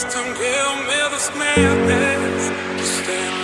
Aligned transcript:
just 0.00 0.14
don't 0.14 0.34
give 0.34 0.86
me 0.86 0.96
this 1.10 1.28
madness. 1.34 2.88
Stay 2.88 3.37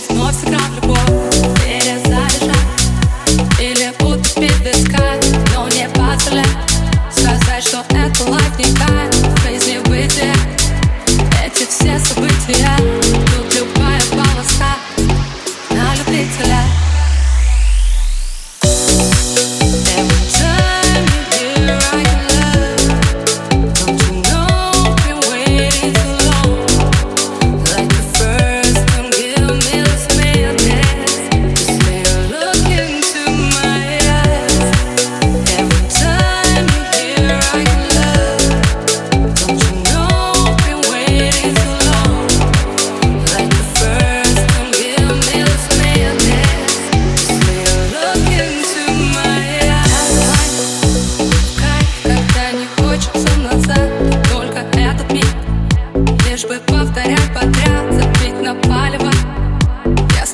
você, 0.00 0.12
nossa, 0.12 0.44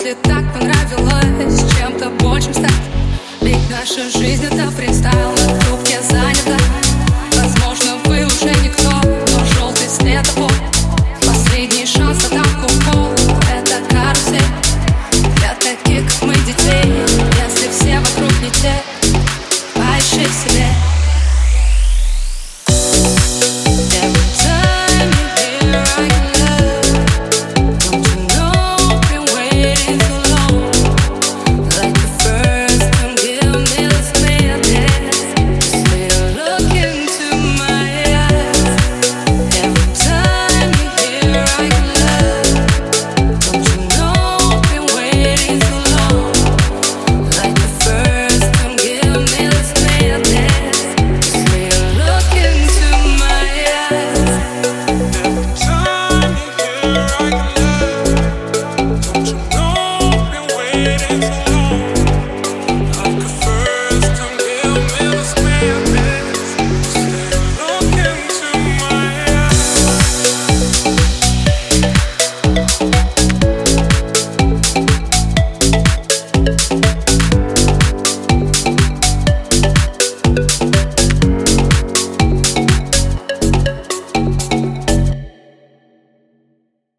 Если 0.05 0.21
так 0.23 0.43
понравилось 0.53 1.61
чем-то 1.79 2.11
большим 2.25 2.53
стать 2.53 2.73
Ведь 3.41 3.71
наша 3.71 4.11
жизнь 4.11 4.45
это 4.45 4.69
фристайл 4.73 5.31
На 5.31 5.61
трубке 5.61 6.01
занята. 6.03 6.59
Возможно, 7.37 7.99
вы 8.07 8.25
уже 8.25 8.53
никто 8.65 8.91
Но 8.91 9.45
желтый 9.55 9.87
след 9.87 10.27
Последний 11.25 11.87
шанс 11.87 12.19
атаку 12.25 12.69
пол 12.91 13.13
Это 13.49 13.79
карусель. 13.95 14.43
Для 15.37 15.55
таких, 15.55 16.13
как 16.13 16.23
мы, 16.23 16.35
детей 16.35 16.93
Если 17.45 17.71
все 17.71 18.01
вокруг 18.01 18.43
не 18.43 18.51
те 18.61 18.75
а 19.77 19.79
Поищи 19.79 20.27
в 20.27 20.51
себе. 20.51 20.82